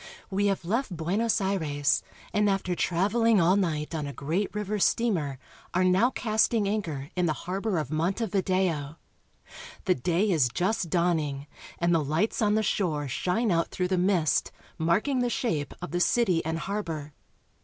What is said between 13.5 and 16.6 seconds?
out through the mist, mark ing the shape of the city and